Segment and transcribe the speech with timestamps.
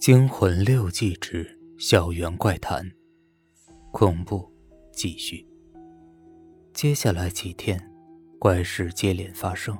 [0.00, 1.46] 惊魂六记之
[1.78, 2.90] 校园怪谈，
[3.92, 4.50] 恐怖
[4.90, 5.46] 继续。
[6.72, 7.78] 接下来几天，
[8.38, 9.78] 怪事接连发生，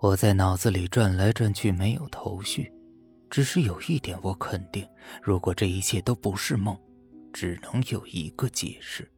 [0.00, 2.70] 我在脑子里转来转去，没有头绪。
[3.30, 4.86] 只是有一点我肯定：
[5.22, 6.78] 如果这一切都不是梦，
[7.32, 9.10] 只能有一个解释：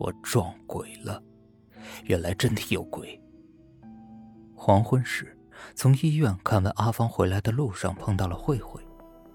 [0.00, 1.22] 我撞鬼了。
[2.06, 3.16] 原来真的有鬼。
[4.56, 5.38] 黄昏时，
[5.76, 8.82] 从医院看完阿芳回来的路上，碰到了慧慧。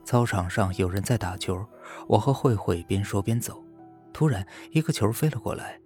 [0.04, 1.66] 操场上有人在打球，
[2.08, 3.64] 我和慧慧边说边走，
[4.12, 5.80] 突然一个球飞了过来，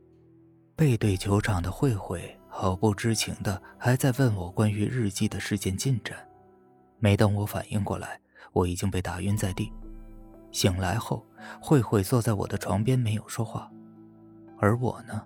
[0.75, 6.17] 背对球场的慧慧毫不知情的还在问我关于日记的事件进展。
[6.97, 8.19] 没等我反应过来，
[8.53, 9.71] 我已经被打晕在地。
[10.51, 11.25] 醒来后，
[11.61, 13.69] 慧慧坐在我的床边没有说话，
[14.57, 15.21] 而我呢，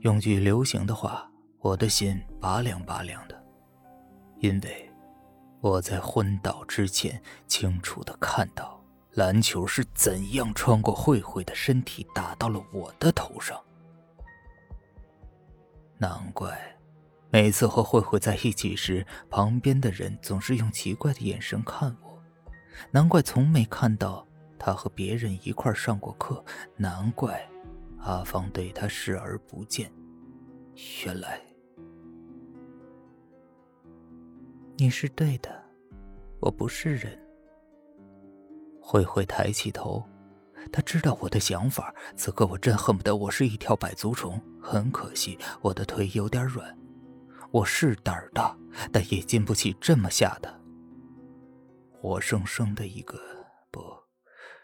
[0.00, 3.42] 用句流行的话，我的心拔凉拔凉的，
[4.40, 4.90] 因为。
[5.64, 8.78] 我在昏倒之前，清楚的看到
[9.12, 13.58] 篮球是怎样穿过慧慧的身体，打到了我的头上。
[15.96, 16.76] 难怪，
[17.30, 22.22] 每次和慧慧在一起时，旁边的人总是用奇怪的眼神看我。
[22.90, 24.26] 难怪从没看到
[24.58, 26.44] 他和别人一块上过课。
[26.76, 27.42] 难怪，
[28.00, 29.90] 阿芳对他视而不见。
[31.06, 31.40] 原来。
[34.76, 35.64] 你是对的，
[36.40, 37.16] 我不是人。
[38.80, 40.04] 慧慧抬起头，
[40.72, 41.94] 她知道我的想法。
[42.16, 44.40] 此刻我真恨不得我是一条百足虫。
[44.60, 46.76] 很可惜，我的腿有点软。
[47.52, 48.56] 我是胆儿大，
[48.92, 50.60] 但也经不起这么吓的。
[51.92, 53.16] 活生生的一个，
[53.70, 53.80] 不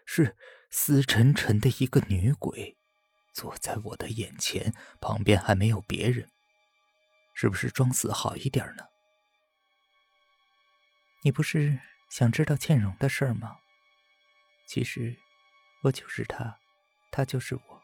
[0.04, 0.36] 是
[0.70, 2.76] 死沉沉的一个女鬼，
[3.32, 6.28] 坐在我的眼前，旁边还没有别人。
[7.32, 8.82] 是不是装死好一点呢？
[11.22, 13.58] 你不是想知道倩蓉的事儿吗？
[14.66, 15.18] 其实，
[15.82, 16.58] 我就是她，
[17.10, 17.82] 她就是我。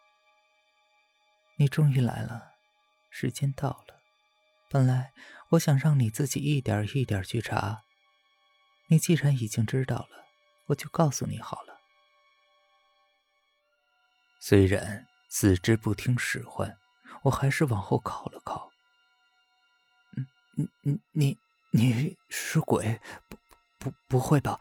[1.59, 2.55] 你终于来了，
[3.11, 4.01] 时间到了。
[4.71, 5.13] 本来
[5.51, 7.83] 我想让你自己一点一点去查。
[8.89, 10.27] 你既然已经知道了，
[10.67, 11.81] 我就告诉你好了。
[14.41, 16.79] 虽然四肢不听使唤，
[17.25, 18.71] 我还是往后靠了靠。
[20.17, 21.46] 嗯，你你你。
[21.77, 23.03] 你是鬼？
[23.29, 23.37] 不
[23.79, 24.59] 不不会吧？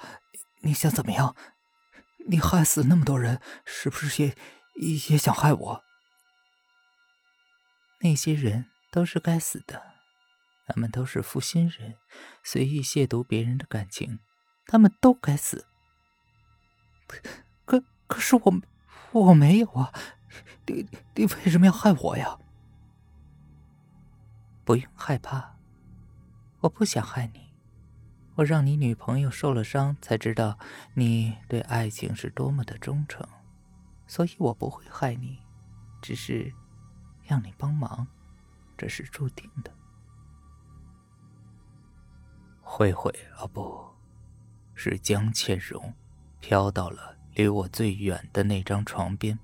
[0.64, 1.34] 你想怎么样？
[2.28, 4.36] 你害死那么多人，是不是也
[5.08, 5.84] 也想害我？
[8.02, 9.82] 那些人都是该死的，
[10.68, 11.96] 他们都是负心人，
[12.44, 14.20] 随意亵渎别人的感情，
[14.66, 15.66] 他们都该死。
[17.64, 18.62] 可可是我
[19.12, 19.94] 我没有啊！
[20.66, 22.38] 你你为什么要害我呀？
[24.66, 25.55] 不用害怕。
[26.66, 27.54] 我不想害你，
[28.34, 30.58] 我让你女朋友受了伤，才知道
[30.96, 33.24] 你对爱情是多么的忠诚，
[34.08, 35.38] 所以我不会害你，
[36.02, 36.52] 只是
[37.22, 38.08] 让你帮忙，
[38.76, 39.72] 这是注定的。
[42.62, 43.88] 慧慧啊，不
[44.74, 45.94] 是江倩蓉，
[46.40, 49.38] 飘到了离我最远的那张床边，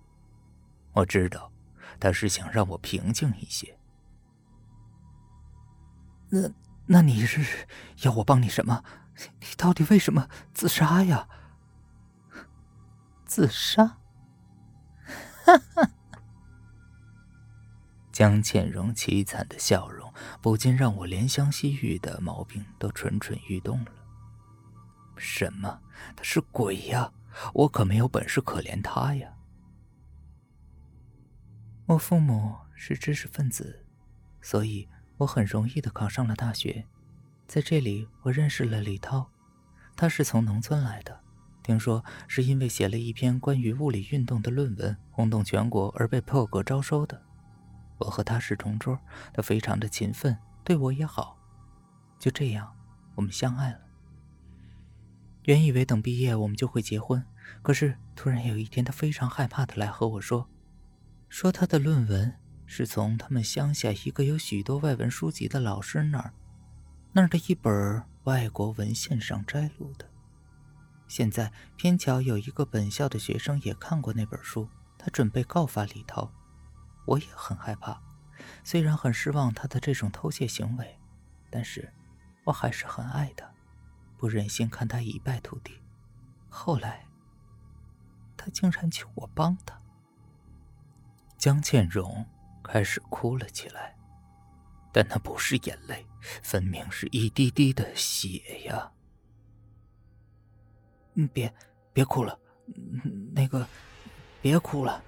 [0.94, 1.52] 我知道，
[2.00, 3.78] 她是想让我平静一些。
[6.28, 6.52] 那。
[6.92, 7.68] 那你是
[8.04, 8.84] 要我帮你什么？
[9.40, 11.26] 你到底为什么自杀呀？
[13.26, 13.98] 自杀？
[15.46, 15.90] 哈哈！
[18.12, 23.92] 江倩蓉凄惨的笑容，不禁让我怜香惜玉的毛病都蠢蠢欲动了。
[25.16, 25.80] 什么？
[26.14, 27.14] 他是鬼呀！
[27.54, 29.34] 我可没有本事可怜他呀！
[31.86, 33.86] 我父母是知识分子，
[34.42, 34.90] 所以。
[35.22, 36.88] 我很容易的考上了大学，
[37.46, 39.30] 在这里我认识了李涛，
[39.96, 41.20] 他是从农村来的，
[41.62, 47.22] 听说是因为写了一篇关于物理运动的论文轰动全国而被破格招收的。
[48.00, 49.00] 我和他是同桌，
[49.32, 51.38] 他非常的勤奋，对我也好，
[52.18, 52.76] 就这样
[53.14, 53.80] 我们相爱了。
[55.44, 57.24] 原以为等毕业我们就会结婚，
[57.62, 60.50] 可是突然有一天他非常害怕的来和我说，
[61.30, 62.41] 说他的论文。
[62.74, 66.34] 是从他们乡下一个有许多外文书籍的老师那儿，
[67.12, 70.10] 那儿的一本外国文献上摘录的。
[71.06, 76.32] 现在偏巧有一个本校的学生也看过那本书，他准备告发李涛。
[77.06, 78.02] 我也很害怕，
[78.64, 80.98] 虽然很失望他的这种偷窃行为，
[81.50, 81.92] 但是
[82.46, 83.52] 我还是很爱他，
[84.18, 85.74] 不忍心看他一败涂地。
[86.48, 87.06] 后来，
[88.38, 89.78] 他竟然求我帮他。
[91.38, 92.26] 江倩蓉。
[92.64, 93.96] 开始哭了起来，
[94.92, 96.06] 但那不是眼泪，
[96.42, 98.92] 分明是一滴滴的血呀！
[101.34, 101.54] 别，
[101.94, 102.40] 别哭了，
[103.34, 103.68] 那个，
[104.42, 105.04] 别哭了。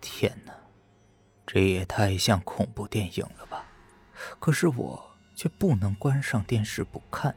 [0.00, 0.54] 天哪，
[1.46, 3.64] 这也太像恐怖电影了吧！
[4.38, 7.34] 可是我却不能关上电视不看。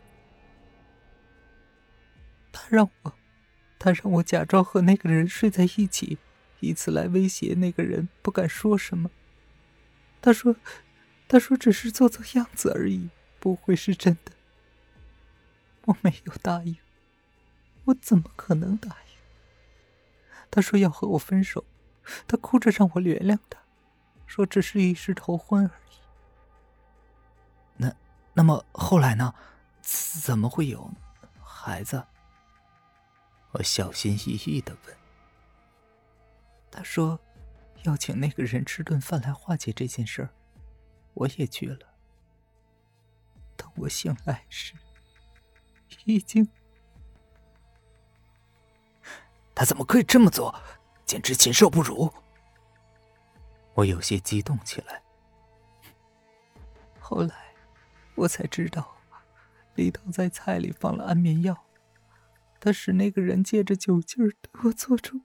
[2.52, 3.14] 他让我，
[3.80, 6.18] 他让我假装和那个人睡在一起，
[6.62, 9.12] 以此来威胁那个人不敢说什么。
[10.22, 10.56] 他说，
[11.28, 13.10] 他说只是做做样子而已，
[13.40, 14.32] 不会是真的。
[15.86, 16.78] 我没有答应，
[17.86, 19.18] 我怎么可能答应？
[20.50, 21.66] 他说要和我分手，
[22.28, 23.60] 他哭着让我原谅他，
[24.26, 25.96] 说只是一时头昏而已。
[27.78, 27.96] 那，
[28.34, 29.34] 那么后来呢？
[29.82, 30.92] 怎么会有
[31.44, 32.04] 孩子？
[33.54, 35.01] 我小心翼翼的问。
[36.72, 37.20] 他说
[37.84, 40.30] 要请那个人吃顿饭来化解这件事儿，
[41.14, 41.80] 我也去了。
[43.56, 44.74] 等我醒来时。
[46.06, 46.48] 已经，
[49.54, 50.58] 他怎么可以这么做？
[51.06, 52.12] 简直禽兽不如！
[53.74, 55.04] 我有些激动起来。
[57.00, 57.54] 后来，
[58.16, 58.96] 我才知道，
[59.76, 61.66] 李涛在菜里放了安眠药，
[62.60, 65.20] 他使那个人借着酒劲儿对我做出。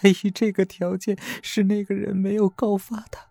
[0.00, 3.26] 他以这个条件是那个人没有告发他。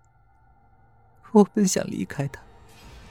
[1.32, 2.42] 我本想离开他，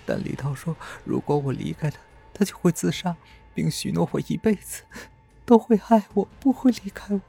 [0.04, 1.98] 但李涛说，如果我离开他。
[2.38, 3.16] 他就会自杀，
[3.54, 4.82] 并许诺我一辈子
[5.46, 7.20] 都会爱我，不会离开我。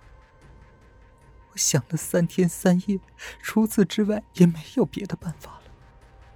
[1.51, 2.99] 我想了三天三夜，
[3.41, 5.71] 除此之外也没有别的办法了。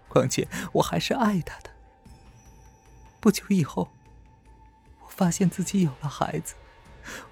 [0.07, 1.69] 况且我还是爱他的。
[3.19, 3.91] 不久以后，
[5.01, 6.55] 我发现自己有了孩子，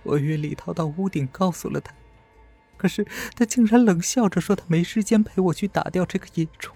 [0.04, 1.94] 我约李涛到屋顶告诉了他，
[2.80, 3.06] 可是
[3.36, 6.74] 他竟然冷笑着说他没时间陪我去打掉这个野种。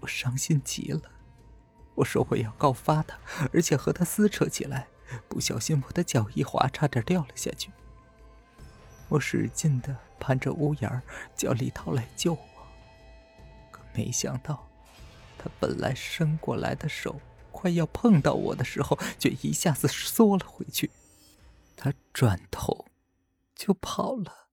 [0.00, 1.02] 我伤心极了。
[1.94, 3.16] 我说我要告发他，
[3.52, 4.88] 而且和他撕扯起来。
[5.28, 7.70] 不小心，我的脚一滑，差点掉了下去。
[9.08, 11.02] 我使劲的攀着屋檐
[11.36, 12.40] 叫李涛来救我，
[13.70, 14.66] 可没想到，
[15.38, 17.20] 他本来伸过来的手
[17.52, 20.90] 快要碰到我的时候，却一下子缩了回去。
[21.76, 22.86] 他转头
[23.54, 24.43] 就跑了。